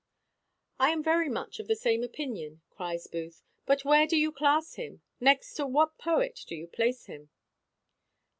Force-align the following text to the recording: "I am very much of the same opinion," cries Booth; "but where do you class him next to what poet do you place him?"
"I 0.79 0.89
am 0.89 1.03
very 1.03 1.29
much 1.29 1.59
of 1.59 1.67
the 1.67 1.75
same 1.75 2.01
opinion," 2.03 2.63
cries 2.71 3.05
Booth; 3.05 3.43
"but 3.67 3.85
where 3.85 4.07
do 4.07 4.17
you 4.17 4.31
class 4.31 4.73
him 4.73 5.03
next 5.19 5.53
to 5.57 5.67
what 5.67 5.99
poet 5.99 6.39
do 6.47 6.55
you 6.55 6.65
place 6.65 7.05
him?" 7.05 7.29